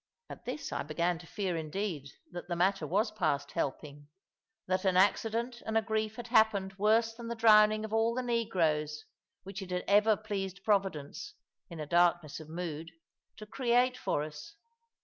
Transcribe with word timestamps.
At 0.31 0.45
this 0.45 0.71
I 0.73 0.81
began 0.81 1.19
to 1.19 1.27
fear 1.27 1.55
indeed 1.55 2.09
that 2.31 2.47
the 2.47 2.55
matter 2.55 2.87
was 2.87 3.11
past 3.11 3.51
helping 3.51 4.07
that 4.65 4.83
an 4.83 4.97
accident 4.97 5.61
and 5.63 5.77
a 5.77 5.81
grief 5.83 6.15
had 6.15 6.29
happened 6.29 6.75
worse 6.79 7.13
than 7.13 7.27
the 7.27 7.35
drowning 7.35 7.85
of 7.85 7.93
all 7.93 8.15
the 8.15 8.23
negroes, 8.23 9.05
which 9.43 9.61
it 9.61 9.69
has 9.69 9.83
ever 9.87 10.17
pleased 10.17 10.63
Providence 10.63 11.35
(in 11.69 11.79
a 11.79 11.85
darkness 11.85 12.39
of 12.39 12.49
mood) 12.49 12.89
to 13.37 13.45
create 13.45 13.95
for 13.95 14.23
us. 14.23 14.55